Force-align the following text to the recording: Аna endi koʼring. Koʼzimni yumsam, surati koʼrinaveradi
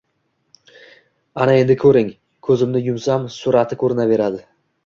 Аna 1.45 1.59
endi 1.65 1.77
koʼring. 1.83 2.09
Koʼzimni 2.49 2.81
yumsam, 2.89 3.31
surati 3.39 3.81
koʼrinaveradi 3.83 4.43